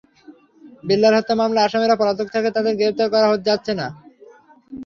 [0.83, 3.87] বিল্লাল হত্যা মামলার আসামিরা পলাতক থাকায় তাঁদের গ্রেপ্তার করা যাচ্ছে না।